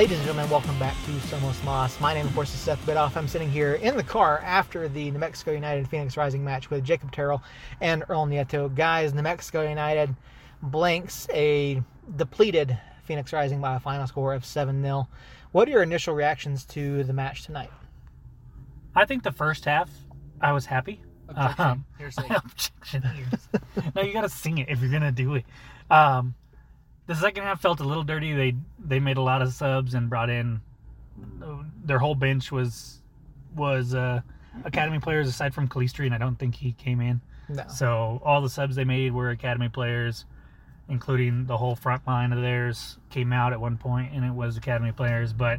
[0.00, 2.00] Ladies and gentlemen, welcome back to Somos Moss.
[2.00, 3.18] My name, of course, is Seth Bidoff.
[3.18, 6.82] I'm sitting here in the car after the New Mexico United Phoenix Rising match with
[6.84, 7.42] Jacob Terrell
[7.82, 8.74] and Earl Nieto.
[8.74, 10.16] Guys, New Mexico United
[10.62, 11.82] blanks a
[12.16, 15.06] depleted Phoenix Rising by a final score of 7 0.
[15.52, 17.70] What are your initial reactions to the match tonight?
[18.96, 19.90] I think the first half,
[20.40, 21.02] I was happy.
[21.28, 21.62] Objection.
[21.66, 22.36] Um, Hearsay.
[22.42, 23.04] Objection.
[23.94, 25.44] no, you got to sing it if you're gonna do it.
[25.90, 26.34] Um,
[27.10, 28.34] the second half felt a little dirty.
[28.34, 30.60] They they made a lot of subs and brought in
[31.84, 33.02] their whole bench was
[33.56, 34.20] was uh,
[34.64, 37.20] academy players aside from Calistri, and I don't think he came in.
[37.48, 37.64] No.
[37.66, 40.24] So all the subs they made were academy players,
[40.88, 44.56] including the whole front line of theirs came out at one point, and it was
[44.56, 45.32] academy players.
[45.32, 45.58] But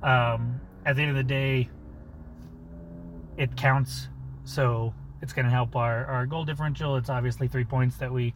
[0.00, 1.68] um, at the end of the day,
[3.36, 4.06] it counts.
[4.44, 6.94] So it's going to help our, our goal differential.
[6.94, 8.32] It's obviously three points that we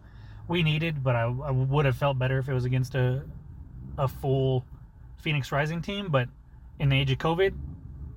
[0.48, 3.22] we needed, but I, I would have felt better if it was against a
[3.96, 4.64] a full
[5.18, 6.08] Phoenix Rising team.
[6.08, 6.28] But
[6.78, 7.54] in the age of COVID,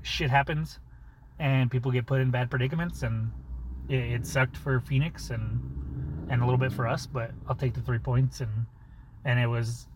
[0.01, 0.79] shit happens,
[1.39, 3.31] and people get put in bad predicaments, and
[3.89, 7.05] it, it sucked for Phoenix and and a little bit for us.
[7.05, 8.65] But I'll take the three points, and
[9.25, 9.87] and it was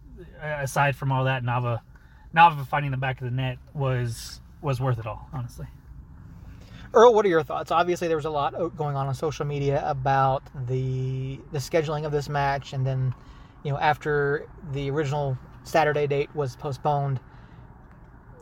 [0.41, 1.81] aside from all that, Nava
[2.35, 5.67] Nava finding the back of the net was was worth it all, honestly.
[6.95, 7.71] Earl, what are your thoughts?
[7.71, 12.05] Obviously, there was a lot uh, going on on social media about the the scheduling
[12.05, 13.13] of this match, and then,
[13.63, 17.19] you know, after the original Saturday date was postponed,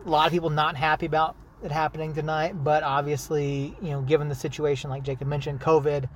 [0.06, 2.64] a lot of people not happy about it happening tonight.
[2.64, 6.08] But obviously, you know, given the situation, like Jacob mentioned, COVID,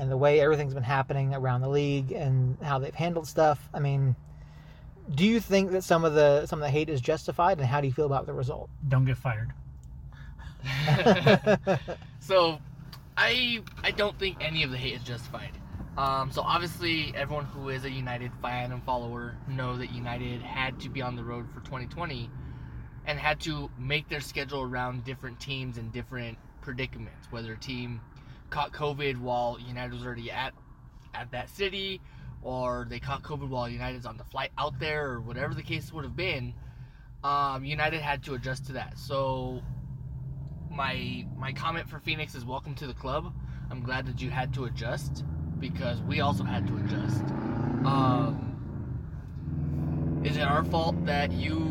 [0.00, 3.78] and the way everything's been happening around the league and how they've handled stuff, I
[3.78, 4.16] mean,
[5.14, 7.80] do you think that some of the some of the hate is justified, and how
[7.80, 8.68] do you feel about the result?
[8.88, 9.52] Don't get fired.
[12.20, 12.58] so,
[13.16, 15.52] I I don't think any of the hate is justified.
[15.96, 20.80] Um, so obviously, everyone who is a United fan and follower know that United had
[20.80, 22.28] to be on the road for 2020,
[23.06, 27.30] and had to make their schedule around different teams and different predicaments.
[27.30, 28.00] Whether a team
[28.50, 30.52] caught COVID while United was already at
[31.14, 32.00] at that city,
[32.42, 35.92] or they caught COVID while United's on the flight out there, or whatever the case
[35.92, 36.54] would have been.
[37.22, 38.98] Um, United had to adjust to that.
[38.98, 39.62] So
[40.74, 43.32] my my comment for Phoenix is welcome to the club.
[43.70, 45.24] I'm glad that you had to adjust
[45.58, 47.22] because we also had to adjust.
[47.84, 48.50] Um,
[50.24, 51.64] is it our fault that you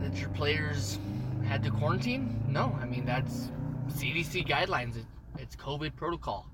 [0.00, 0.98] that your players
[1.46, 2.42] had to quarantine?
[2.46, 3.50] No, I mean that's
[3.88, 4.96] CDC guidelines.
[4.96, 5.06] It,
[5.38, 6.46] it's COVID protocol.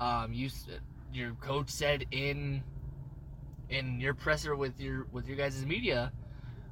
[0.00, 0.50] Um, you
[1.12, 2.62] your coach said in
[3.70, 6.12] in your presser with your with your guys' media,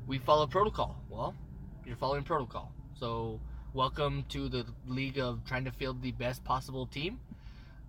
[0.06, 0.97] we follow protocol.
[1.09, 1.34] Well,
[1.84, 2.72] you're following protocol.
[2.94, 3.41] So
[3.76, 7.20] welcome to the league of trying to field the best possible team.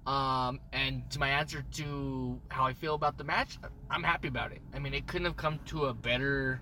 [0.06, 3.58] Um, and to my answer to how I feel about the match,
[3.90, 4.59] I'm happy about it.
[4.74, 6.59] I mean, it couldn't have come to a better,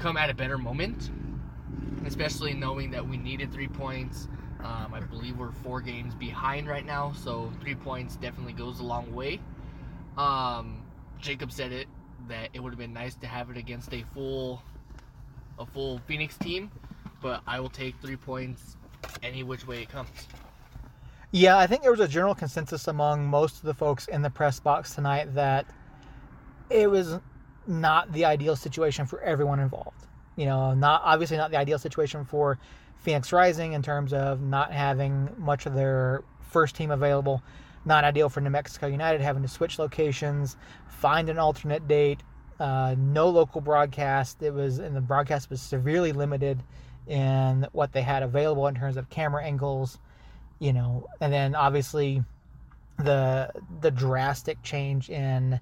[0.00, 1.12] come at a better moment,
[2.04, 4.26] especially knowing that we needed three points.
[4.58, 8.84] Um, I believe we're four games behind right now, so three points definitely goes a
[8.84, 9.38] long way.
[10.18, 10.82] Um,
[11.20, 11.86] Jacob said it
[12.28, 14.64] that it would have been nice to have it against a full,
[15.60, 16.72] a full Phoenix team,
[17.24, 18.76] but I will take three points
[19.22, 20.10] any which way it comes.
[21.30, 24.28] Yeah, I think there was a general consensus among most of the folks in the
[24.28, 25.64] press box tonight that
[26.68, 27.18] it was
[27.66, 30.06] not the ideal situation for everyone involved.
[30.36, 32.58] You know, not obviously not the ideal situation for
[32.98, 37.42] Phoenix Rising in terms of not having much of their first team available.
[37.86, 40.58] Not ideal for New Mexico United having to switch locations,
[40.88, 42.22] find an alternate date,
[42.60, 44.42] uh, no local broadcast.
[44.42, 46.62] It was, and the broadcast was severely limited
[47.06, 49.98] in what they had available in terms of camera angles
[50.58, 52.22] you know, and then obviously
[52.98, 55.60] the the drastic change in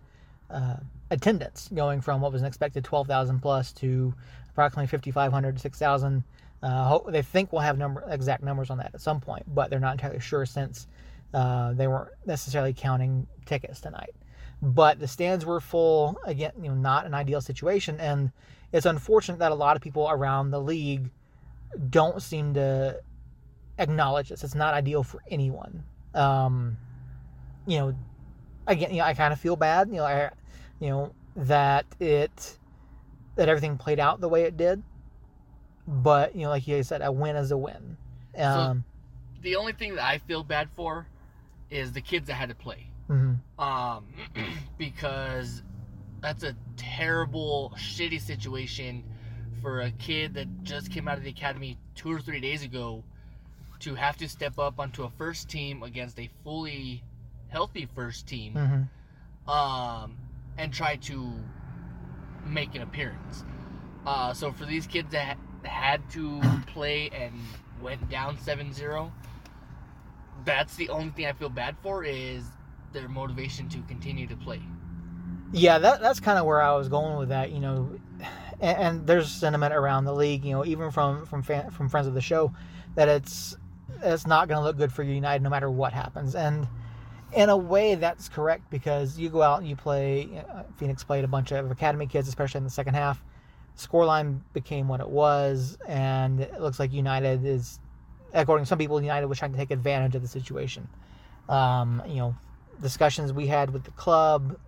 [0.51, 0.77] uh,
[1.11, 4.15] attendance going from what was an expected 12,000 plus to
[4.51, 6.25] approximately 5,500 6,000.
[6.63, 9.81] Uh, they think we'll have number exact numbers on that at some point, but they're
[9.81, 10.87] not entirely sure since
[11.35, 14.15] uh, they weren't necessarily counting tickets tonight.
[14.61, 18.31] But the stands were full again, you know, not an ideal situation, and
[18.73, 21.11] it's unfortunate that a lot of people around the league
[21.91, 23.01] don't seem to
[23.79, 24.45] acknowledge this.
[24.45, 25.85] It's not ideal for anyone.
[26.15, 26.77] Um,
[27.67, 27.95] you know,
[28.67, 29.89] again, you know, I kind of feel bad.
[29.89, 30.31] You know, I,
[30.81, 32.59] you know that it
[33.37, 34.83] that everything played out the way it did.
[35.87, 37.97] But you know, like you said, a win is a win.
[38.37, 38.85] Um,
[39.43, 41.07] The only thing that I feel bad for
[41.71, 42.87] is the kids that had to play.
[43.09, 43.39] mhm.
[43.59, 44.05] um,
[44.79, 45.63] because
[46.21, 49.03] that's a terrible, shitty situation
[49.63, 53.03] for a kid that just came out of the academy two or three days ago
[53.79, 57.03] to have to step up onto a first team against a fully
[57.49, 59.51] healthy first team Mhm.
[59.53, 60.17] um,
[60.59, 61.33] and try to
[62.45, 63.45] make an appearance.
[64.05, 67.33] Uh, so for these kids that had to play and
[67.81, 69.11] went down 7-0,
[70.45, 72.45] that's the only thing I feel bad for is
[72.93, 74.61] their motivation to continue to play.
[75.53, 77.53] Yeah, that, that's kind of where I was going with that.
[77.53, 78.01] You know,
[78.63, 80.45] and, and there's sentiment around the league.
[80.45, 82.55] You know, even from from fan, from friends of the show,
[82.95, 83.57] that it's
[84.03, 86.35] it's not going to look good for United no matter what happens.
[86.35, 86.67] And
[87.35, 90.45] in a way, that's correct because you go out and you play.
[90.51, 93.23] Uh, Phoenix played a bunch of academy kids, especially in the second half.
[93.77, 97.81] Scoreline became what it was, and it looks like United is,
[98.35, 100.87] according to some people, United was trying to take advantage of the situation.
[101.49, 102.37] Um, you know,
[102.83, 104.59] discussions we had with the club,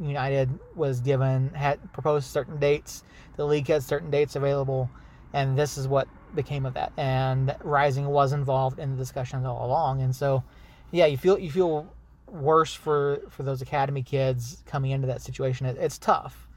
[0.00, 3.04] United was given had proposed certain dates.
[3.36, 4.90] The league had certain dates available,
[5.32, 6.92] and this is what became of that.
[6.96, 10.42] And Rising was involved in the discussions all along, and so
[10.90, 11.92] yeah, you feel you feel
[12.26, 15.66] worse for for those academy kids coming into that situation.
[15.66, 16.48] It, it's tough.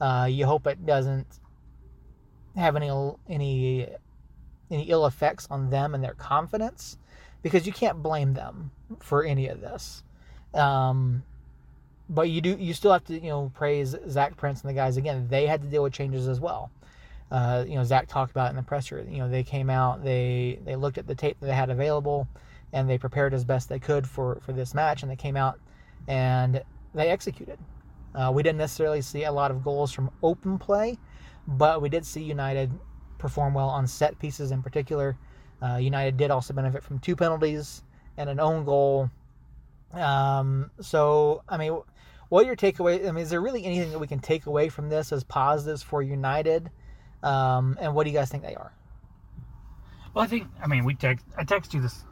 [0.00, 1.40] Uh, you hope it doesn't
[2.56, 2.90] have any
[3.28, 3.88] any
[4.70, 6.98] any ill effects on them and their confidence,
[7.42, 8.70] because you can't blame them
[9.00, 10.02] for any of this.
[10.54, 11.22] Um,
[12.08, 14.96] but you do you still have to you know praise Zach Prince and the guys
[14.96, 15.26] again.
[15.28, 16.70] They had to deal with changes as well.
[17.30, 19.06] Uh, you know Zach talked about in the presser.
[19.08, 22.26] You know they came out, they they looked at the tape that they had available,
[22.72, 25.58] and they prepared as best they could for for this match, and they came out
[26.06, 26.62] and
[26.94, 27.58] they executed.
[28.14, 30.98] Uh, we didn't necessarily see a lot of goals from open play,
[31.46, 32.72] but we did see United
[33.18, 35.16] perform well on set pieces in particular.
[35.62, 37.82] Uh, United did also benefit from two penalties
[38.16, 39.10] and an own goal.
[39.92, 41.78] Um, so I mean
[42.28, 43.06] what your takeaway?
[43.08, 45.82] I mean, is there really anything that we can take away from this as positives
[45.82, 46.70] for United?
[47.22, 48.72] Um, and what do you guys think they are?
[50.14, 52.04] Well, I think I mean we text I texted you this.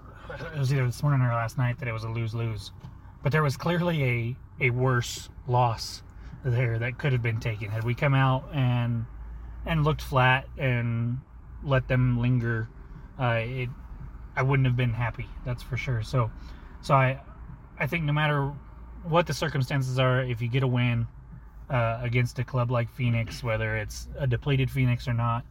[0.55, 2.73] It was either this morning or last night that it was a lose lose,
[3.23, 4.37] but there was clearly a
[4.67, 6.03] a worse loss
[6.45, 9.07] there that could have been taken had we come out and
[9.65, 11.19] and looked flat and
[11.63, 12.69] let them linger.
[13.19, 13.69] Uh, it
[14.37, 15.27] I wouldn't have been happy.
[15.45, 16.03] That's for sure.
[16.03, 16.31] So
[16.83, 17.21] so I
[17.79, 18.53] I think no matter
[19.09, 21.07] what the circumstances are, if you get a win
[21.71, 25.45] uh, against a club like Phoenix, whether it's a depleted Phoenix or not,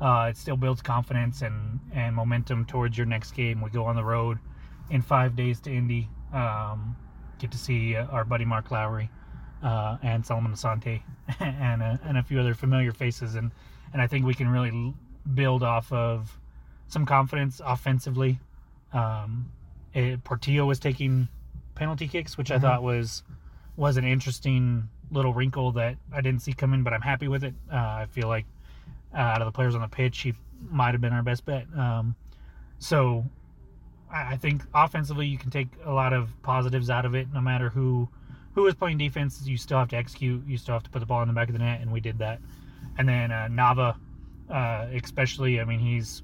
[0.00, 3.60] uh, it still builds confidence and, and momentum towards your next game.
[3.60, 4.38] We go on the road
[4.90, 6.08] in five days to Indy.
[6.32, 6.96] Um,
[7.38, 9.10] get to see uh, our buddy Mark Lowry
[9.62, 11.02] uh, and Solomon Asante
[11.40, 13.50] and a, and a few other familiar faces, and
[13.92, 14.94] and I think we can really
[15.34, 16.38] build off of
[16.88, 18.38] some confidence offensively.
[18.92, 19.50] Um,
[19.92, 21.28] it, Portillo was taking
[21.82, 22.64] penalty kicks, which mm-hmm.
[22.64, 23.24] I thought was
[23.76, 27.54] was an interesting little wrinkle that I didn't see coming, but I'm happy with it.
[27.72, 28.46] Uh, I feel like
[29.12, 30.34] uh, out of the players on the pitch, he
[30.70, 31.66] might have been our best bet.
[31.76, 32.14] Um,
[32.78, 33.24] so
[34.12, 37.26] I, I think offensively, you can take a lot of positives out of it.
[37.32, 38.08] No matter who
[38.54, 40.46] who is playing defense, you still have to execute.
[40.46, 41.98] You still have to put the ball in the back of the net, and we
[41.98, 42.38] did that.
[42.96, 43.96] And then uh, Nava,
[44.48, 46.22] uh, especially, I mean, he's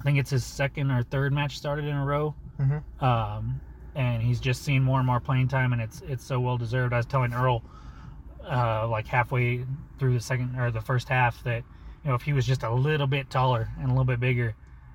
[0.00, 2.34] I think it's his second or third match started in a row.
[2.60, 3.04] Mm-hmm.
[3.04, 3.60] Um,
[3.94, 6.92] and he's just seen more and more playing time, and it's it's so well deserved.
[6.92, 7.62] I was telling Earl,
[8.48, 9.64] uh, like halfway
[9.98, 11.62] through the second or the first half, that
[12.04, 14.54] you know if he was just a little bit taller and a little bit bigger,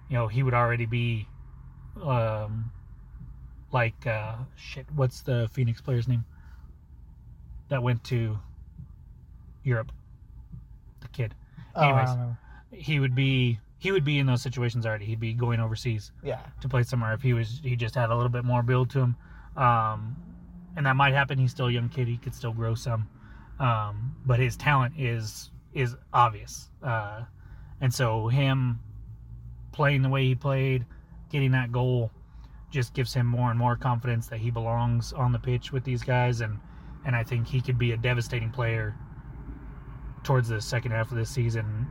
[0.09, 1.27] you know he would already be,
[2.03, 2.71] um,
[3.71, 4.85] like uh, shit.
[4.95, 6.25] What's the Phoenix player's name?
[7.69, 8.39] That went to
[9.63, 9.91] Europe.
[11.01, 11.35] The kid.
[11.75, 12.09] Oh, Anyways,
[12.71, 15.05] he would be he would be in those situations already.
[15.05, 18.15] He'd be going overseas, yeah, to play somewhere if he was he just had a
[18.15, 19.15] little bit more build to him,
[19.55, 20.15] um,
[20.75, 21.37] and that might happen.
[21.37, 23.07] He's still a young kid; he could still grow some,
[23.59, 27.21] um, but his talent is is obvious, uh,
[27.81, 28.79] and so him
[29.71, 30.85] playing the way he played,
[31.31, 32.09] getting that goal,
[32.71, 36.01] just gives him more and more confidence that he belongs on the pitch with these
[36.01, 36.59] guys, and
[37.05, 38.95] and I think he could be a devastating player
[40.23, 41.87] towards the second half of this season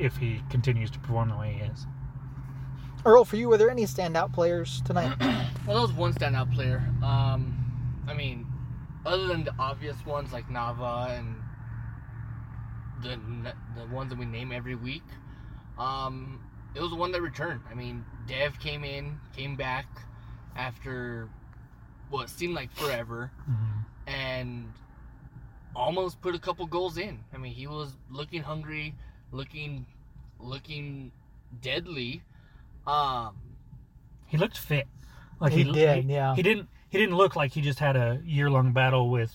[0.00, 1.86] if he continues to perform the way he is.
[3.04, 5.14] Earl, for you, were there any standout players tonight?
[5.66, 6.82] well, there was one standout player.
[7.02, 7.56] Um,
[8.06, 8.46] I mean,
[9.06, 11.36] other than the obvious ones like Nava and
[13.02, 15.04] the the ones that we name every week,
[15.78, 16.40] um,
[16.74, 17.60] it was the one that returned.
[17.70, 19.86] I mean, Dev came in, came back
[20.56, 21.28] after
[22.10, 24.10] what seemed like forever, mm-hmm.
[24.10, 24.72] and
[25.74, 27.20] almost put a couple goals in.
[27.32, 28.94] I mean, he was looking hungry
[29.32, 29.86] looking
[30.38, 31.12] looking
[31.60, 32.22] deadly.
[32.86, 33.36] Um,
[34.26, 34.86] he looked fit.
[35.40, 36.34] Like he, he did, he, yeah.
[36.34, 36.68] He didn't.
[36.88, 39.32] He didn't look like he just had a year long battle with,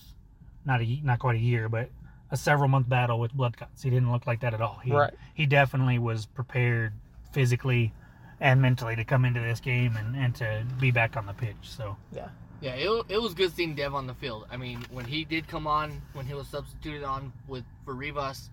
[0.64, 1.90] not a not quite a year, but
[2.30, 3.82] a several month battle with blood clots.
[3.82, 4.78] He didn't look like that at all.
[4.84, 5.14] He, right.
[5.34, 6.92] He definitely was prepared
[7.32, 7.92] physically
[8.40, 11.56] and mentally to come into this game and, and to be back on the pitch.
[11.62, 12.28] So yeah.
[12.60, 14.46] Yeah, it, it was good seeing Dev on the field.
[14.50, 18.50] I mean, when he did come on, when he was substituted on with for Rivas,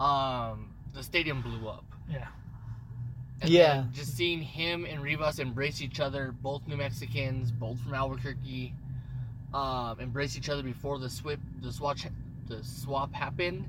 [0.00, 1.84] um, the stadium blew up.
[2.08, 2.28] Yeah.
[3.40, 3.74] And Yeah.
[3.82, 8.74] then just seeing him and Rivas embrace each other, both New Mexicans, both from Albuquerque,
[9.52, 12.06] um, embrace each other before the swip, the swatch,
[12.46, 13.64] the swap happened.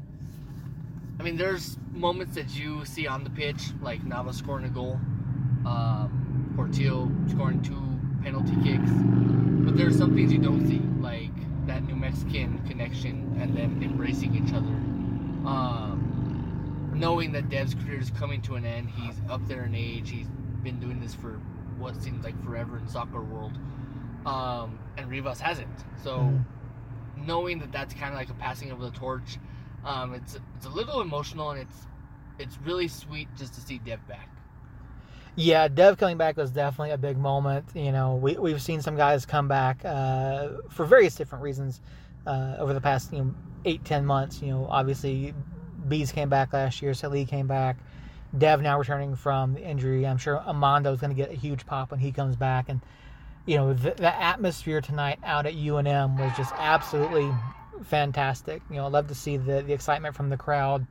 [1.20, 5.00] I mean, there's moments that you see on the pitch, like Nava scoring a goal,
[5.66, 7.82] um, Portillo scoring two
[8.24, 8.92] penalty kicks,
[9.66, 11.32] but there's some things you don't see, like
[11.68, 14.76] that New Mexican connection and them embracing each other.
[15.48, 15.95] Um,
[16.96, 20.10] knowing that Dev's career is coming to an end, he's up there in age.
[20.10, 20.28] He's
[20.64, 21.40] been doing this for
[21.78, 23.54] what seems like forever in soccer world,
[24.26, 25.68] um, and Rivas hasn't.
[26.04, 26.46] So, Mhm.
[27.28, 29.38] knowing that that's kind of like a passing of the torch,
[29.84, 31.88] um, it's it's a little emotional and it's
[32.40, 34.30] it's really sweet just to see Dev back.
[35.36, 37.66] Yeah, Dev coming back was definitely a big moment.
[37.74, 41.82] You know, we, we've seen some guys come back uh, for various different reasons
[42.26, 43.36] uh, over the past you know
[43.66, 44.42] eight ten months.
[44.42, 45.34] You know, obviously
[45.88, 47.78] Bees came back last year, Salih came back.
[48.38, 50.06] Dev now returning from the injury.
[50.06, 52.68] I'm sure Amando is going to get a huge pop when he comes back.
[52.70, 52.82] And
[53.46, 57.32] you know, the, the atmosphere tonight out at UNM was just absolutely
[57.84, 58.62] fantastic.
[58.70, 60.86] You know, I love to see the the excitement from the crowd,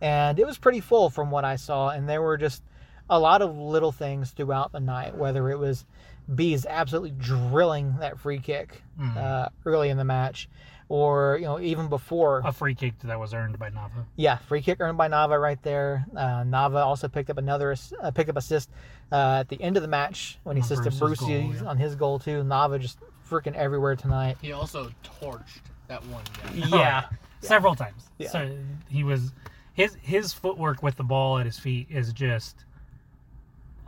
[0.00, 1.88] and it was pretty full from what I saw.
[1.90, 2.62] And there were just
[3.10, 5.84] a lot of little things throughout the night, whether it was
[6.32, 9.16] Bees absolutely drilling that free kick Mm.
[9.16, 10.48] uh, early in the match,
[10.88, 12.42] or you know even before.
[12.44, 14.04] a free kick that was earned by Nava.
[14.16, 16.06] Yeah, free kick earned by Nava right there.
[16.16, 18.70] Uh, Nava also picked up another ass- uh, picked up assist
[19.12, 21.64] uh, at the end of the match when he On assisted Bruce's Brucey goal, yeah.
[21.68, 22.42] on his goal too.
[22.44, 24.36] Nava just freaking everywhere tonight.
[24.40, 24.90] He also
[25.20, 26.68] torched that one guy.
[26.68, 27.04] Yeah,
[27.40, 28.04] several times.
[28.18, 28.28] Yeah.
[28.30, 28.56] So
[28.88, 29.32] he was
[29.72, 32.64] his his footwork with the ball at his feet is just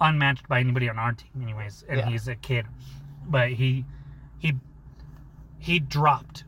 [0.00, 1.84] unmatched by anybody on our team, anyways.
[1.88, 2.08] And Yeah.
[2.08, 2.66] he's a kid,
[3.28, 3.84] but he
[4.38, 4.54] he
[5.58, 6.44] he dropped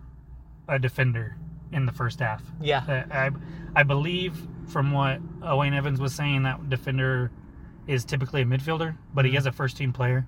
[0.71, 1.37] a defender
[1.73, 2.43] in the first half.
[2.61, 3.31] Yeah, Uh, I
[3.81, 4.37] I believe
[4.69, 7.31] from what Owain Evans was saying that defender
[7.87, 10.27] is typically a midfielder, but he is a first team player,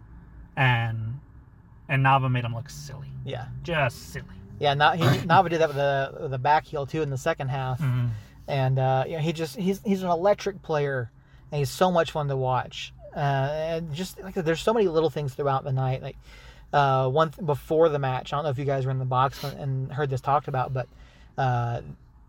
[0.57, 1.19] and
[1.89, 4.25] and Nava made him look silly, yeah, just silly.
[4.59, 4.75] yeah.
[4.75, 7.49] Not, he, Nava did that with the with the back heel too in the second
[7.49, 7.81] half.
[7.81, 8.11] Mhm.
[8.49, 11.11] and uh, you know, he just he's he's an electric player,
[11.51, 12.93] and he's so much fun to watch.
[13.15, 13.19] Uh,
[13.53, 16.03] and just like there's so many little things throughout the night.
[16.03, 16.17] Like
[16.73, 19.05] uh, one th- before the match, I don't know if you guys were in the
[19.05, 20.89] box and- heard this talked about, but
[21.39, 21.81] uh,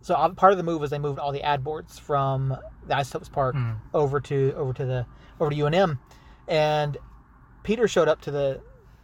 [0.02, 2.58] so part of the move was they moved all the ad boards from
[2.88, 3.78] the Isotopes Park Mm.
[3.94, 5.06] over to over to the
[5.40, 5.98] over to UNM,
[6.48, 6.98] and
[7.64, 8.62] Peter showed up to the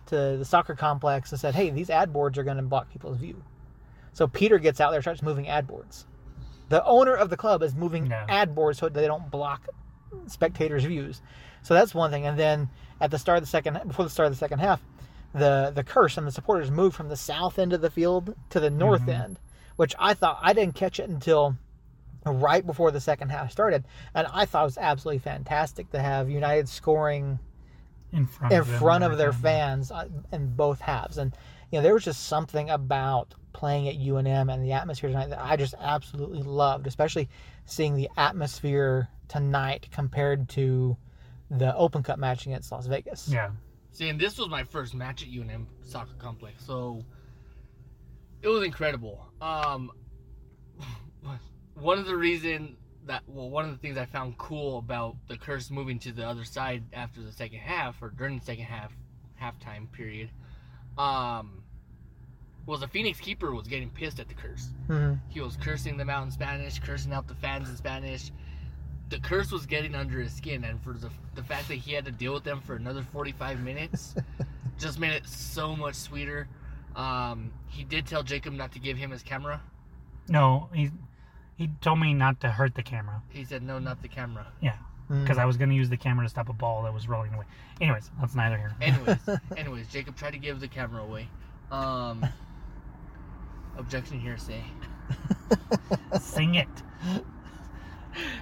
[0.07, 3.17] to the soccer complex and said, "Hey, these ad boards are going to block people's
[3.17, 3.41] view."
[4.13, 6.05] So Peter gets out there, starts moving ad boards.
[6.69, 8.25] The owner of the club is moving Yeah.
[8.27, 9.67] ad boards so they don't block
[10.27, 11.21] spectators' views.
[11.61, 12.25] So that's one thing.
[12.25, 12.69] And then
[12.99, 14.81] at the start of the second, before the start of the second half,
[15.33, 18.59] the the curse and the supporters moved from the south end of the field to
[18.59, 19.23] the north Mhm.
[19.23, 19.39] end,
[19.75, 21.55] which I thought I didn't catch it until
[22.25, 26.29] right before the second half started, and I thought it was absolutely fantastic to have
[26.29, 27.39] United scoring
[28.11, 31.17] in front in of front of their fans uh, in both halves.
[31.17, 31.35] And
[31.71, 35.39] you know, there was just something about playing at UNM and the atmosphere tonight that
[35.43, 37.29] I just absolutely loved, especially
[37.65, 40.97] seeing the atmosphere tonight compared to
[41.51, 43.27] the Open Cup match against Las Vegas.
[43.29, 43.51] Yeah,
[43.99, 47.03] See, and this was my first match at UNM Soccer Complex, so
[48.41, 49.25] it was incredible.
[49.41, 49.91] Um,
[51.73, 52.77] one of the reason
[53.07, 56.25] that well, one of the things I found cool about the curse moving to the
[56.25, 58.93] other side after the second half or during the second half
[59.37, 60.29] halftime period,
[60.97, 61.61] um,
[62.65, 64.69] was the Phoenix keeper was getting pissed at the curse.
[64.87, 68.31] hmm He was cursing them out in Spanish, cursing out the fans in Spanish.
[69.09, 72.05] The curse was getting under his skin, and for the, the fact that he had
[72.05, 74.13] to deal with them for another 45 minutes
[74.77, 76.47] just made it so much sweeter.
[76.95, 79.61] Um, he did tell Jacob not to give him his camera.
[80.27, 80.91] no, he
[81.57, 84.47] he told me not to hurt the camera He said, no, not the camera.
[84.61, 84.77] Yeah,
[85.09, 87.33] because I was going to use the camera to stop a ball that was rolling
[87.33, 87.43] away.
[87.81, 88.73] Anyways, that's neither here.
[88.79, 89.17] Anyways,
[89.57, 91.27] anyways, Jacob tried to give the camera away.
[91.71, 92.25] Um,
[93.77, 94.63] objection hearsay.
[96.19, 96.67] Sing it.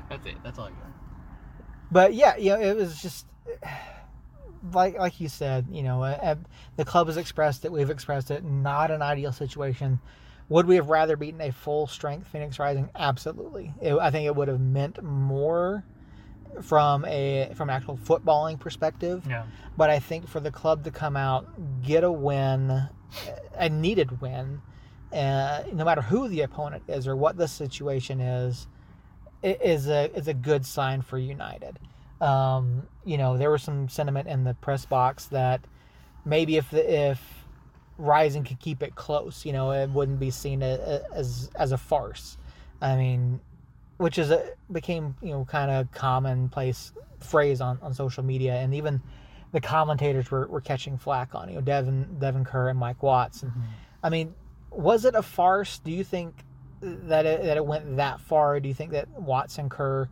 [0.09, 0.35] That's it.
[0.43, 0.91] That's all I got.
[1.91, 3.25] But yeah, you know, it was just
[4.73, 6.35] like like you said, you know, uh, uh,
[6.75, 8.43] the club has expressed it, we've expressed it.
[8.43, 9.99] Not an ideal situation.
[10.49, 12.89] Would we have rather beaten a full strength Phoenix Rising?
[12.95, 13.73] Absolutely.
[13.81, 15.83] It, I think it would have meant more
[16.61, 19.23] from a from an actual footballing perspective.
[19.27, 19.45] Yeah,
[19.75, 22.87] But I think for the club to come out, get a win,
[23.55, 24.61] a needed win,
[25.13, 28.67] uh, no matter who the opponent is or what the situation is,
[29.43, 31.79] is a is a good sign for United.
[32.21, 35.61] Um, you know, there was some sentiment in the press box that
[36.25, 37.45] maybe if the if
[37.99, 39.45] Rising could keep it close.
[39.45, 42.37] You know, it wouldn't be seen a- a- as as a farce.
[42.81, 43.39] I mean,
[43.97, 48.73] which is a became you know kind of commonplace phrase on, on social media, and
[48.75, 49.01] even
[49.51, 51.49] the commentators were, were catching flack on.
[51.49, 53.43] You know, Devin Devin Kerr and Mike Watts.
[53.43, 53.51] And
[54.03, 54.35] I mean,
[54.69, 55.79] was it a farce?
[55.79, 56.43] Do you think
[56.81, 58.59] that it, that it went that far?
[58.59, 60.09] Do you think that Watts and Kerr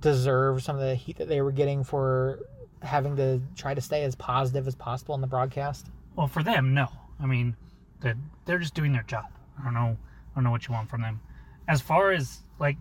[0.00, 2.40] deserve some of the heat that they were getting for
[2.82, 5.86] having to try to stay as positive as possible in the broadcast?
[6.16, 6.88] Well, for them, no.
[7.20, 7.56] I mean,
[8.00, 8.16] they're,
[8.46, 9.26] they're just doing their job.
[9.58, 9.96] I don't know.
[9.98, 11.20] I don't know what you want from them.
[11.68, 12.76] As far as like,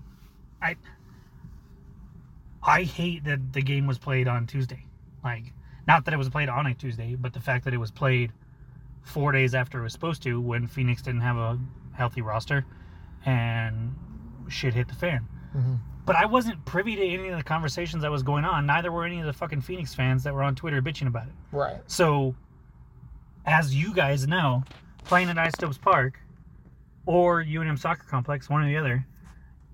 [0.61, 0.75] I
[2.63, 4.85] I hate that the game was played on Tuesday.
[5.23, 5.53] Like,
[5.87, 8.31] not that it was played on a Tuesday, but the fact that it was played
[9.01, 11.59] four days after it was supposed to, when Phoenix didn't have a
[11.93, 12.65] healthy roster,
[13.25, 13.95] and
[14.47, 15.27] shit hit the fan.
[15.55, 15.75] Mm-hmm.
[16.05, 18.65] But I wasn't privy to any of the conversations that was going on.
[18.65, 21.33] Neither were any of the fucking Phoenix fans that were on Twitter bitching about it.
[21.51, 21.77] Right.
[21.85, 22.35] So,
[23.45, 24.63] as you guys know,
[25.03, 26.19] playing at Isotopes Park
[27.05, 29.05] or UNM Soccer Complex, one or the other,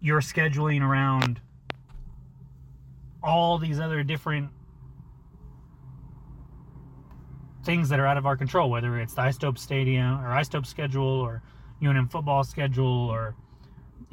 [0.01, 1.39] you're scheduling around
[3.23, 4.49] all these other different
[7.63, 11.03] things that are out of our control, whether it's the Isotope Stadium or Isotope schedule
[11.03, 11.41] or
[11.85, 13.35] UNM football schedule or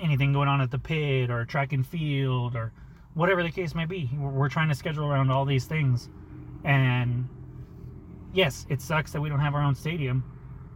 [0.00, 2.72] anything going on at the pit or track and field or
[3.14, 4.10] whatever the case may be.
[4.16, 6.08] We're we're trying to schedule around all these things.
[6.64, 7.28] And
[8.32, 10.24] yes, it sucks that we don't have our own stadium,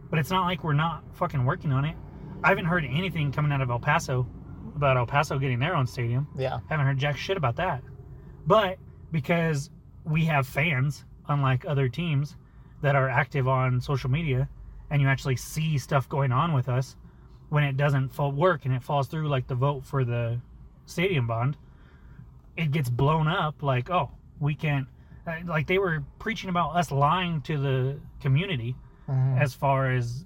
[0.09, 1.95] but it's not like we're not fucking working on it.
[2.43, 4.27] I haven't heard anything coming out of El Paso
[4.75, 6.27] about El Paso getting their own stadium.
[6.37, 6.59] Yeah.
[6.69, 7.83] Haven't heard jack shit about that.
[8.45, 8.77] But
[9.11, 9.69] because
[10.05, 12.35] we have fans, unlike other teams
[12.81, 14.47] that are active on social media,
[14.89, 16.95] and you actually see stuff going on with us
[17.49, 20.39] when it doesn't fall work and it falls through, like the vote for the
[20.85, 21.57] stadium bond,
[22.57, 24.87] it gets blown up like, oh, we can't.
[25.25, 28.75] uh, Like they were preaching about us lying to the community
[29.09, 29.39] Mhm.
[29.39, 30.25] as far as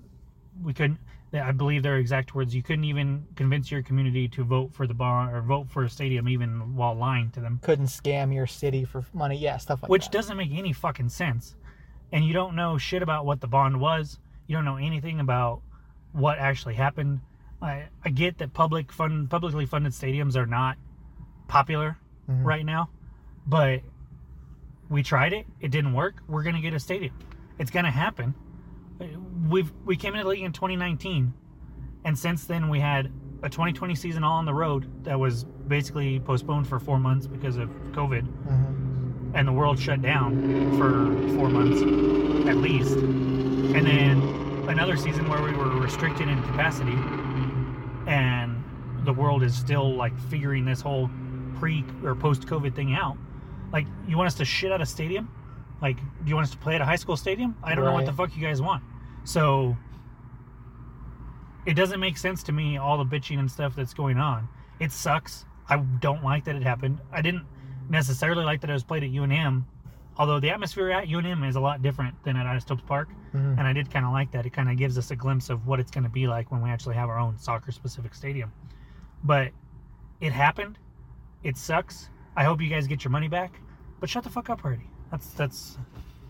[0.63, 0.99] we couldn't.
[1.33, 2.53] I believe their exact words.
[2.53, 5.89] You couldn't even convince your community to vote for the bond or vote for a
[5.89, 9.37] stadium, even while lying to them, Couldn't scam your city for money.
[9.37, 9.91] Yeah, stuff like that.
[9.91, 11.55] which doesn't make any fucking sense.
[12.11, 14.19] And you don't know shit about what the bond was.
[14.47, 15.61] You don't know anything about
[16.11, 17.21] what actually happened.
[17.61, 20.77] I, I get that public fund, publicly funded stadiums are not
[21.47, 21.97] popular
[22.29, 22.43] Mhm.
[22.45, 22.89] right now,
[23.45, 23.81] but
[24.89, 25.45] we tried it.
[25.59, 26.21] It didn't work.
[26.27, 27.13] We're gonna get a stadium.
[27.59, 28.33] It's gonna happen.
[29.49, 31.33] We've we came into the league in 2019,
[32.05, 33.11] and since then we had
[33.43, 37.57] a 2020 season all on the road that was basically postponed for four months because
[37.57, 39.31] of COVID, Mhm.
[39.33, 40.35] and the world shut down
[40.77, 41.81] for four months
[42.47, 42.97] at least,
[43.73, 44.21] and then
[44.69, 46.91] another season where we were restricted in capacity,
[48.07, 48.61] and
[49.05, 51.09] the world is still like figuring this whole
[51.57, 53.17] pre or post COVID thing out.
[53.71, 55.29] Like, you want us to shit out a stadium?
[55.81, 57.55] Like, do you want us to play at a high school stadium?
[57.63, 58.83] I don't know what the fuck you guys want.
[59.23, 59.77] So,
[61.65, 64.47] it doesn't make sense to me all the bitching and stuff that's going on.
[64.79, 65.45] It sucks.
[65.69, 66.99] I don't like that it happened.
[67.11, 67.45] I didn't
[67.89, 69.63] necessarily like that it was played at UNM,
[70.21, 73.57] although the atmosphere at UNM is a lot different than at Isotopes Park, Mhm.
[73.57, 74.45] and I did kind of like that.
[74.45, 76.61] It kind of gives us a glimpse of what it's going to be like when
[76.61, 78.51] we actually have our own soccer-specific stadium.
[79.23, 79.51] But
[80.19, 80.77] it happened.
[81.41, 82.11] It sucks.
[82.35, 83.51] I hope you guys get your money back.
[83.99, 84.87] But shut the fuck up already.
[85.09, 85.79] That's that's.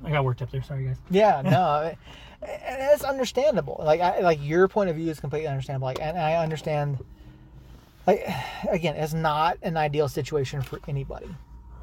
[0.05, 0.63] I got worked up there.
[0.63, 1.01] Sorry, guys.
[1.09, 1.93] Yeah, no,
[2.41, 3.75] it's understandable.
[3.83, 5.87] Like, I, like your point of view is completely understandable.
[5.87, 7.03] Like, and I understand.
[8.07, 8.25] Like,
[8.69, 11.27] again, it's not an ideal situation for anybody.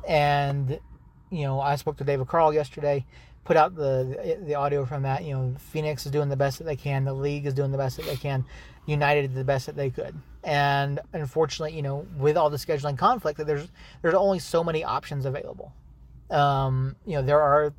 [0.08, 0.80] And,
[1.30, 3.04] you know, I spoke to David Carl yesterday,
[3.44, 5.24] put out the the audio from that.
[5.24, 7.04] You know, Phoenix is doing the best that they can.
[7.04, 8.44] The league is doing the best that they can.
[8.86, 10.14] United did the best that they could.
[10.44, 13.68] And unfortunately, you know, with all the scheduling conflict, that there's
[14.02, 15.72] there's only so many options available.
[16.30, 17.72] Um, you know, there are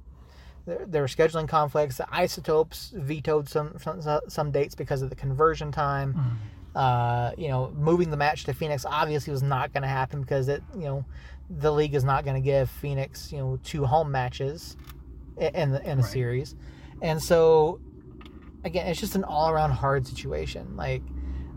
[0.65, 1.97] there, there were scheduling conflicts.
[1.97, 6.39] The isotopes vetoed some, some some dates because of the conversion time.
[6.75, 10.47] Uh, you know, moving the match to Phoenix obviously was not going to happen because
[10.47, 11.05] it you know
[11.49, 14.77] the league is not going to give Phoenix you know two home matches
[15.37, 16.05] in the in a Right.
[16.11, 16.55] series,
[17.01, 17.79] and so
[18.63, 20.75] again, it's just an all around hard situation.
[20.75, 21.01] Like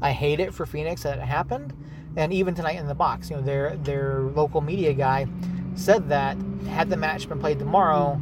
[0.01, 1.75] I hate it for Phoenix that it happened,
[2.17, 5.27] and even tonight in the box, you know, their their local media guy
[5.75, 6.37] said that
[6.69, 8.19] had the match been played tomorrow,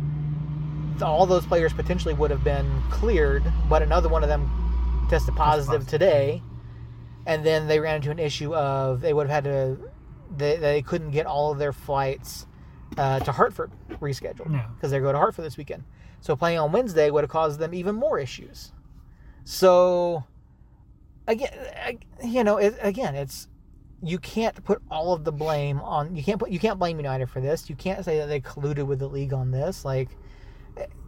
[1.02, 4.50] all those players potentially would have been cleared, but another one of them
[5.08, 5.88] tested positive positive.
[5.88, 6.42] today,
[7.26, 9.76] and then they ran into an issue of they would have had to
[10.36, 12.46] they, they couldn't get all of their flights
[12.96, 15.84] uh, to Hartford rescheduled because they're going to Hartford this weekend.
[16.20, 18.72] So playing on Wednesday would have caused them even more issues.
[19.44, 20.24] So
[21.26, 21.50] again,
[21.84, 23.48] I- you know, it, again, it's
[24.02, 27.28] you can't put all of the blame on you can't put you can't blame United
[27.28, 27.68] for this.
[27.68, 29.84] You can't say that they colluded with the league on this.
[29.84, 30.08] Like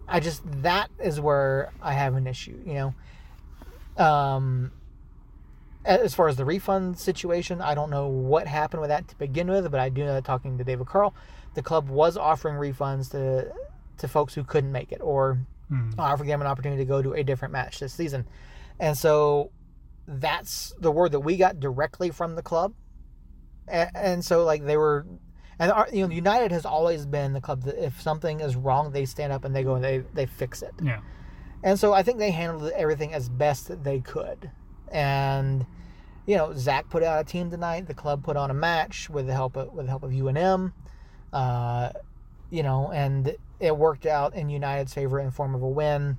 [0.09, 2.59] I just that is where I have an issue.
[2.67, 2.93] You
[3.99, 4.73] know, um,
[5.85, 9.49] as far as the refund situation, I don't know what happened with that to begin
[9.51, 11.15] with, but I do know that talking to David Carl,
[11.55, 13.53] the club was offering refunds to
[13.99, 15.91] to folks who couldn't make it or Hmm.
[15.99, 18.27] offering them an opportunity to go to a different match this season.
[18.79, 19.51] And so
[20.07, 22.75] that's the word that we got directly from the club.
[23.69, 25.07] And, and so like they were
[25.59, 28.91] and our, you know United has always been the club that if something is wrong
[28.93, 30.75] they stand up and they go and they they fix it.
[30.83, 31.01] Yeah.
[31.63, 34.51] And so I think they handled everything as best that they could.
[34.93, 35.67] And
[36.27, 37.87] you know, Zach put out a team tonight.
[37.89, 40.73] The club put on a match with the help of with the help of UNM.
[41.33, 41.91] Uh,
[42.51, 46.19] you know, and it worked out in United's favor in form of a win.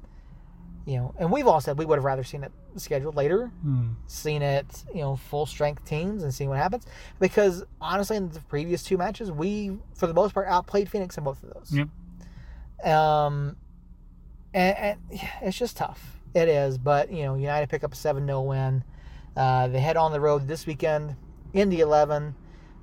[0.86, 3.92] You know, and we've all said we would have rather seen it scheduled later, Hmm.
[4.08, 6.86] seen it, you know, full strength teams and seen what happens.
[7.20, 11.24] Because honestly, in the previous two matches, we, for the most part, outplayed Phoenix in
[11.24, 11.72] both of those.
[11.72, 11.88] Yep.
[12.92, 13.56] Um,
[14.54, 15.00] and, and
[15.42, 16.13] it's just tough.
[16.34, 18.84] It is, but you know, United pick up a seven 0 win.
[19.36, 21.16] Uh, they head on the road this weekend,
[21.54, 22.36] Indy eleven.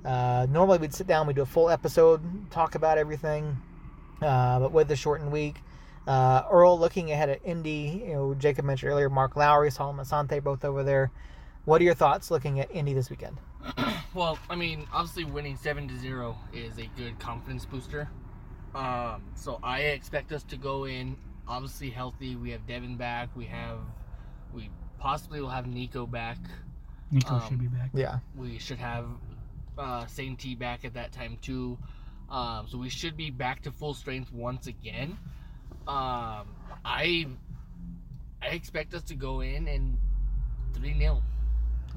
[0.05, 3.55] Uh, normally we'd sit down, we do a full episode, talk about everything,
[4.21, 5.61] uh, but with the shortened week,
[6.07, 8.03] uh, Earl looking ahead at Indy.
[8.07, 11.11] You know, Jacob mentioned earlier, Mark Lowry, Solomon Asante, both over there.
[11.65, 13.37] What are your thoughts looking at Indy this weekend?
[14.13, 18.09] Well, I mean, obviously winning seven to zero is a good confidence booster.
[18.75, 21.15] Um, so I expect us to go in
[21.47, 22.35] obviously healthy.
[22.35, 23.29] We have Devin back.
[23.35, 23.79] We have,
[24.53, 26.37] we possibly will have Nico back.
[27.11, 27.89] Nico Um, should be back.
[27.93, 29.05] Yeah, We should have
[29.77, 31.77] uh, Saint T back at that time too.
[32.29, 35.17] Um, so we should be back to full strength once again.
[35.87, 36.47] Um,
[36.85, 37.27] I
[38.41, 39.97] I expect us to go in and
[40.73, 41.21] three 0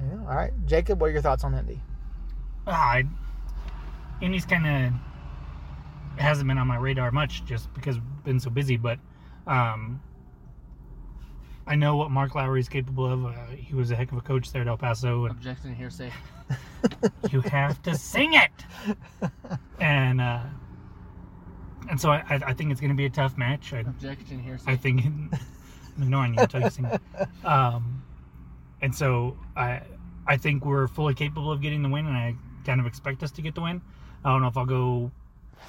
[0.00, 0.18] yeah.
[0.20, 1.80] All right, Jacob, what are your thoughts on Indy?
[2.66, 3.04] Ah, I,
[4.20, 8.76] Indy's kind of hasn't been on my radar much just because I've been so busy.
[8.76, 8.98] But
[9.46, 10.00] um,
[11.66, 13.24] I know what Mark Lowry is capable of.
[13.24, 16.12] Uh, he was a heck of a coach there at El Paso, and Objection hearsay.
[17.30, 19.30] you have to sing it.
[19.80, 20.42] And uh,
[21.90, 23.72] and so I, I think it's going to be a tough match.
[23.72, 24.72] I, Objection hearsay.
[24.72, 25.30] I think I'm
[25.98, 26.85] ignoring you until you sing.
[26.87, 27.00] it.
[27.46, 28.02] Um,
[28.83, 29.80] and so I
[30.26, 32.35] I think we're fully capable of getting the win, and I
[32.66, 33.80] kind of expect us to get the win.
[34.24, 35.11] I don't know if I'll go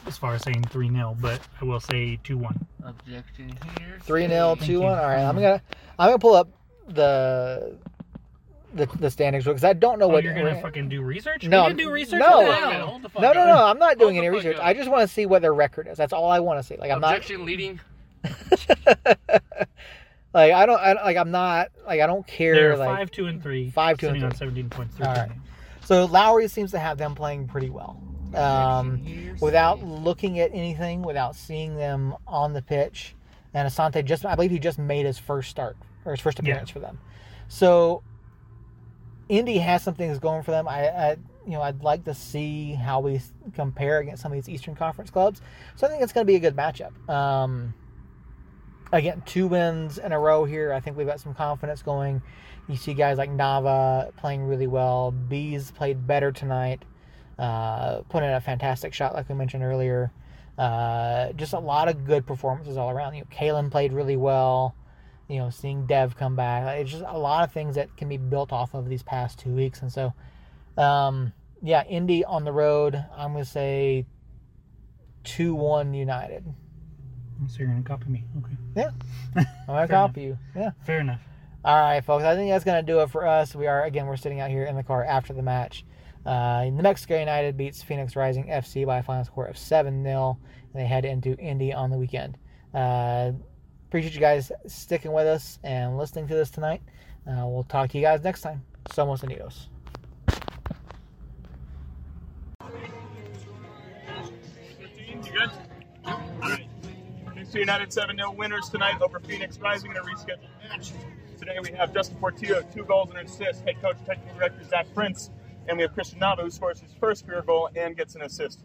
[0.08, 2.66] as far as saying three 0 but I will say two one.
[2.84, 3.98] Objection here.
[4.02, 4.92] Three 0 2 1.
[5.00, 5.62] All right, I'm gonna
[5.98, 6.50] I'm gonna pull up
[6.88, 7.78] the
[8.74, 11.46] the, the standings because I don't know Oh, what you're gonna fucking do research?
[11.48, 12.20] No, we didn't do research.
[12.20, 12.42] no.
[12.42, 12.88] What the Hold the hell?
[12.88, 13.48] hold the fuck No, no, up.
[13.48, 13.66] no.
[13.66, 14.58] I'm not doing any research.
[14.58, 14.66] up.
[14.66, 15.98] I just want to see what their record is.
[15.98, 16.76] That's all I want to see.
[16.76, 17.80] Like I'm Objection leading.
[18.24, 18.34] not
[20.34, 23.28] like I don't I, like I'm not like I don't care They're like five two
[23.28, 23.70] and three.
[23.72, 24.96] Five, two, and sitting on seventeen points.
[25.00, 25.32] All right.
[25.84, 28.02] so Lowry seems to have them playing pretty well.
[28.38, 33.16] Um, without looking at anything, without seeing them on the pitch.
[33.54, 36.52] And Asante just, I believe he just made his first start or his first Yeah.
[36.52, 37.00] appearance for them.
[37.48, 38.04] So
[39.30, 40.68] Indy has some things going for them.
[40.68, 41.12] I, I,
[41.46, 43.22] you know, I'd like to see how we
[43.54, 45.42] compare against some of these Eastern Conference clubs.
[45.76, 46.92] So I think it's going to be a good matchup.
[47.10, 47.74] Um,
[48.92, 50.74] again, two wins in a row here.
[50.74, 52.22] I think we've got some confidence going.
[52.68, 55.12] You see guys like Nava playing really well.
[55.12, 56.84] Bees played better tonight.
[57.38, 60.12] Uh, put in a fantastic shot, like we mentioned earlier.
[60.58, 63.16] Uh, just a lot of good performances all around.
[63.16, 64.76] You know, Kalen played really well.
[65.28, 68.18] You know, seeing Dev come back, it's just a lot of things that can be
[68.18, 69.82] built off of these past two weeks.
[69.82, 70.14] And so,
[70.78, 73.04] um, yeah, Indy on the road.
[73.18, 74.06] I'm gonna say
[75.24, 76.46] two one United.
[77.48, 78.24] So you're gonna copy me?
[78.38, 78.58] Okay.
[78.76, 78.92] Yeah,
[79.36, 80.38] I'm gonna copy you.
[80.56, 80.72] Yeah.
[80.86, 81.22] Fair enough.
[81.66, 82.24] All right, folks.
[82.24, 83.56] I think that's going to do it for us.
[83.56, 84.06] We are again.
[84.06, 85.84] We're sitting out here in the car after the match.
[86.26, 90.38] Uh, New Mexico United beats Phoenix Rising FC by a final score of seven 0
[90.74, 92.38] and they head into Indy on the weekend.
[92.74, 93.32] Uh,
[93.88, 96.82] appreciate you guys sticking with us and listening to this tonight.
[97.28, 98.64] Uh, we'll talk to you guys next time.
[98.90, 99.68] Somos Unidos.
[105.32, 105.52] Good?
[106.06, 106.68] Alright.
[107.34, 110.92] Phoenix United 7 0 winners tonight over Phoenix Rising in a rescheduled match.
[111.38, 114.88] Today we have Justin Portillo, two goals and an assist, head coach, technical director Zach
[114.94, 115.30] Prince,
[115.68, 118.60] and we have Christian Nava, who scores his first career goal and gets an assist.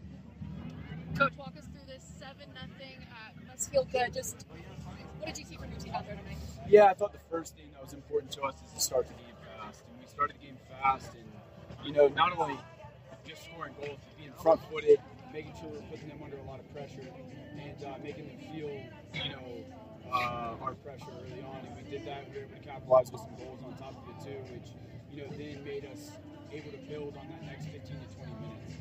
[1.17, 2.97] Coach, walk us through this seven nothing.
[3.11, 4.13] Uh, must feel good.
[4.13, 4.45] Just
[5.19, 6.37] what did you see from your team out there tonight?
[6.67, 9.13] Yeah, I thought the first thing that was important to us is to start the
[9.13, 9.83] game fast.
[9.89, 12.57] And we started the game fast, and you know, not only
[13.27, 14.99] just scoring goals, but being front-footed,
[15.33, 17.05] making sure we're putting them under a lot of pressure,
[17.59, 18.71] and uh, making them feel,
[19.23, 19.63] you know,
[20.11, 21.65] uh, our pressure early on.
[21.65, 22.29] And we did that.
[22.29, 24.69] We were able to capitalize with some goals on top of it too, which
[25.11, 26.11] you know then made us
[26.53, 28.75] able to build on that next 15 to 20 minutes.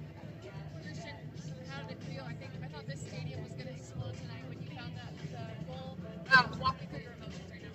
[0.82, 1.14] Christian,
[1.70, 2.24] how did it feel?
[2.26, 5.14] I think I thought this stadium was going to explode tonight when you found that
[5.38, 5.94] uh, goal.
[6.34, 7.70] Uh, walk me through your emotions right now.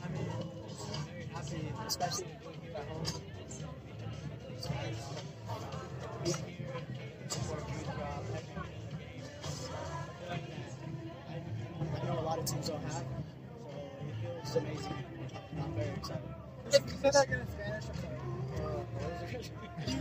[0.00, 0.24] I mean,
[0.68, 3.04] just very happy, especially being here at home.
[6.24, 8.72] Being here and throughout every minute of the game.
[9.20, 10.40] It's a feeling that I,
[11.36, 13.04] I know a lot of teams don't have,
[14.44, 15.04] so it feels amazing.
[15.60, 17.59] I'm very excited.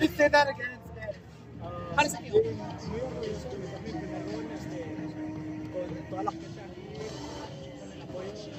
[0.01, 1.15] You say that again in Spanish?
[1.95, 2.33] How does that feel?
[2.33, 4.79] Muy orgulloso de mi primer gol, este,
[5.73, 6.83] con toda la gente aquí,
[7.79, 8.49] con el apoyo de los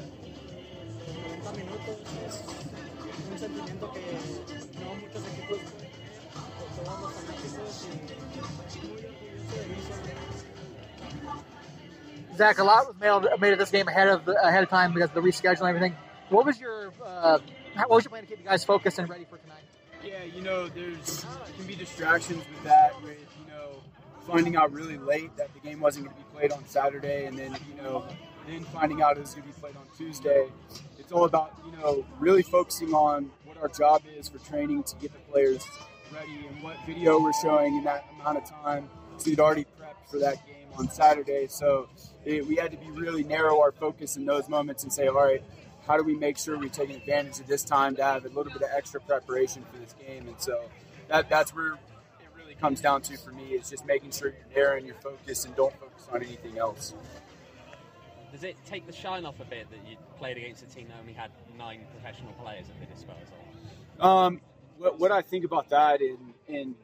[1.25, 1.97] 90 minutos.
[2.29, 4.01] Es un sentimiento que
[4.81, 5.91] no muchos equipos tienen,
[6.59, 7.89] por todos los fanáticos
[8.75, 10.15] y muy orgulloso de mí siempre.
[12.37, 15.11] Zach, a lot was made, made of this game ahead of ahead of time because
[15.11, 15.95] of the reschedule and everything.
[16.31, 17.39] What was your uh,
[17.75, 19.70] what was your plan to keep you guys focused and ready for tonight?
[20.03, 23.83] Yeah, you know, there's can be distractions with that, with you know,
[24.27, 27.39] finding out really late that the game wasn't going to be played on Saturday, and
[27.39, 28.05] then you know,
[28.49, 30.49] then finding out it was going to be played on Tuesday.
[30.99, 34.97] It's all about you know really focusing on what our job is for training to
[34.97, 35.67] get the players
[36.13, 38.89] ready and what video we're showing in that amount of time.
[39.19, 41.91] So we'd already prepped for that game on Saturday, so
[42.25, 45.15] it, we had to be really narrow our focus in those moments and say, all
[45.15, 45.43] right,
[45.91, 48.53] how do we make sure we're taking advantage of this time to have a little
[48.53, 50.29] bit of extra preparation for this game?
[50.29, 50.63] And so
[51.09, 54.55] that that's where it really comes down to for me is just making sure you're
[54.55, 56.95] there and you're focused and don't focus on anything else.
[58.31, 60.97] Does it take the shine off a bit that you played against a team that
[61.01, 63.35] only had nine professional players at their disposal?
[63.99, 64.41] Um,
[64.79, 66.77] what, what I think about that and, and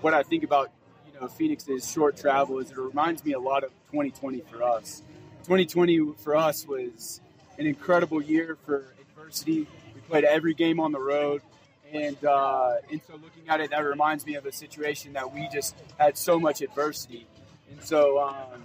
[0.00, 0.70] what I think about
[1.06, 5.02] you know Phoenix's short travel is it reminds me a lot of 2020 for us.
[5.44, 7.20] 2020 for us was
[7.58, 9.66] an incredible year for adversity.
[9.94, 11.42] We played every game on the road,
[11.92, 15.48] and uh, and so looking at it, that reminds me of a situation that we
[15.52, 17.26] just had so much adversity,
[17.70, 18.64] and so um,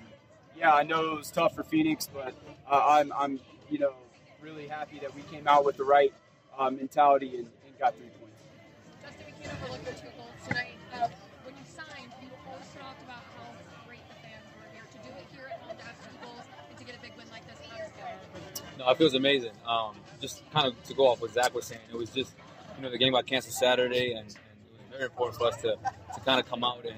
[0.58, 2.34] yeah, I know it was tough for Phoenix, but
[2.70, 3.94] uh, I'm I'm you know
[4.42, 6.14] really happy that we came out with the right
[6.58, 8.36] uh, mentality and, and got three points.
[9.02, 10.73] Justin, we can't overlook your two goals tonight.
[18.78, 19.52] No, it feels amazing.
[19.68, 22.34] Um, just kind of to go off what Zach was saying, it was just,
[22.78, 25.58] you know, the game got canceled Saturday, and, and it was very important for us
[25.62, 25.78] to,
[26.16, 26.96] to kind of come out and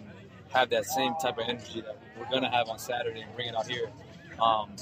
[0.49, 3.49] have that same type of energy that we're going to have on Saturday and bring
[3.49, 3.89] it out here.
[4.41, 4.75] Um,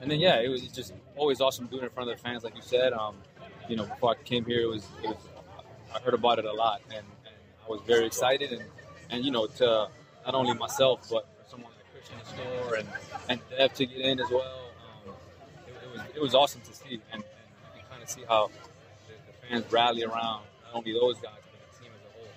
[0.00, 2.42] and then, yeah, it was just always awesome doing it in front of the fans,
[2.42, 2.92] like you said.
[2.92, 3.16] Um,
[3.68, 5.18] you know, before I came here, it was, it was
[5.94, 7.34] I heard about it a lot, and, and
[7.66, 8.62] I was very excited, and,
[9.10, 9.88] and you know, to
[10.24, 12.88] not only myself, but for someone like Christian store and,
[13.28, 14.59] and Dev to get in as well.
[16.14, 18.50] It, was awesome to see, and, and you can kind of see how
[19.06, 22.28] the, the fans rally around not only those guys but the team as a whole.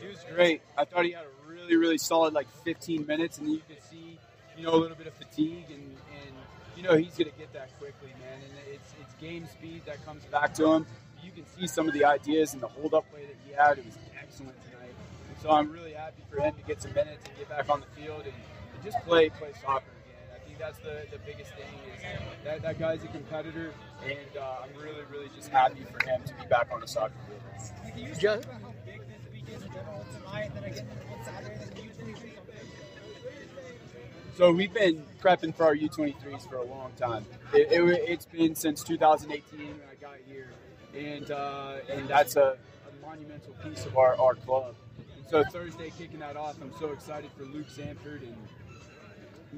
[0.00, 0.62] He was great.
[0.76, 4.18] I thought he had a really, really solid like 15 minutes, and you could see,
[4.56, 6.34] you know, a little bit of fatigue, and, and
[6.76, 8.40] you know he's going to get that quickly, man.
[8.42, 10.86] And it's it's game speed that comes back to him.
[11.22, 13.78] You can see some of the ideas and the hold up play that he had.
[13.78, 14.94] It was excellent tonight.
[15.40, 18.00] So I'm really happy for him to get some minutes and get back on the
[18.00, 18.34] field and
[18.84, 20.20] just play play soccer again.
[20.34, 23.72] I think that's the, the biggest thing is that that guy's a competitor,
[24.04, 27.14] and uh, I'm really, really just happy for him to be back on the soccer
[27.26, 27.40] field.
[27.94, 30.86] Can you Ju- talk about how big this week is in general tonight, then again
[31.10, 36.64] on Saturday, then U23 is on So we've been prepping for our U23s for a
[36.64, 37.24] long time.
[37.54, 40.50] It, it, has been since 2018 when I got here,
[40.94, 44.74] and uh, and that's a, a monumental piece of our, our club.
[44.98, 48.36] And so Thursday kicking that off, I'm so excited for Luke Sanford and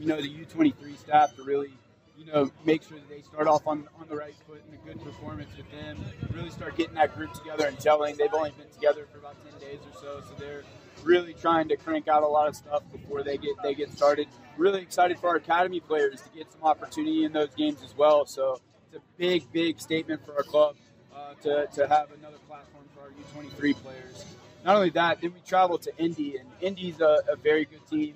[0.00, 1.72] you know the U23 staff to really
[2.18, 4.94] you know make sure that they start off on, on the right foot and a
[4.94, 5.98] good performance with them.
[6.32, 8.16] Really start getting that group together and gelling.
[8.16, 10.64] They've only been together for about 10 days or so, so they're
[11.02, 14.28] really trying to crank out a lot of stuff before they get they get started.
[14.56, 18.26] Really excited for our academy players to get some opportunity in those games as well.
[18.26, 18.60] So
[18.92, 20.76] it's a big, big statement for our club
[21.14, 24.24] uh, to, to have another platform for our U23 players.
[24.64, 28.14] Not only that, then we travel to Indy, and Indy's a, a very good team.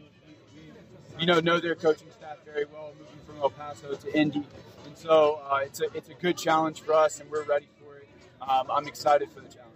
[1.11, 4.18] We, we, you know, know their coaching staff very well, moving from El Paso to
[4.18, 4.44] Indy,
[4.87, 7.96] and so uh, it's a it's a good challenge for us, and we're ready for
[7.96, 8.09] it.
[8.40, 9.70] Um, I'm excited for the challenge.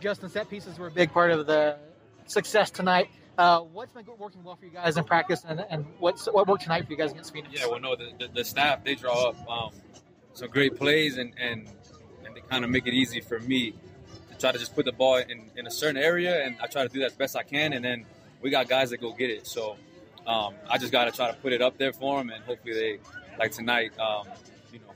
[0.00, 1.76] Justin, set pieces were a big part of the
[2.26, 3.10] success tonight.
[3.36, 6.62] Uh, what's been working well for you guys in practice, and, and what's what worked
[6.62, 7.58] tonight for you guys against Phoenix?
[7.58, 9.70] Yeah, well, no, the, the, the staff they draw up um,
[10.34, 11.68] some great plays, and and
[12.24, 13.74] and they kind of make it easy for me
[14.30, 16.82] to try to just put the ball in, in a certain area, and I try
[16.82, 18.04] to do that as best I can, and then
[18.42, 19.46] we got guys that go get it.
[19.46, 19.76] So
[20.30, 22.72] um, I just got to try to put it up there for them, and hopefully
[22.72, 22.98] they
[23.36, 24.28] like tonight, um,
[24.72, 24.94] you know,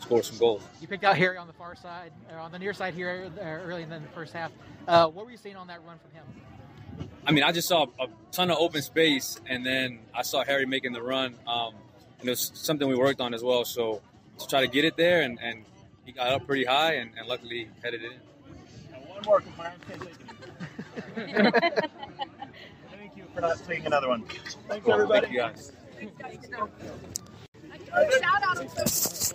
[0.00, 0.62] score some goals.
[0.82, 3.44] You picked out Harry on the far side, or on the near side here uh,
[3.44, 4.52] early in the first half.
[4.86, 7.08] Uh, what were you seeing on that run from him?
[7.26, 10.66] I mean, I just saw a ton of open space, and then I saw Harry
[10.66, 11.34] making the run.
[11.46, 11.74] Um,
[12.20, 13.64] and it was something we worked on as well.
[13.64, 14.02] So
[14.38, 15.64] to try to get it there, and, and
[16.04, 18.98] he got up pretty high, and, and luckily headed it in.
[19.08, 19.82] One more compliance.
[23.34, 24.22] for not another one.
[24.68, 24.94] Thanks, cool.
[24.94, 25.26] everybody.
[25.26, 25.72] Thank you guys.
[28.20, 29.34] Shout out.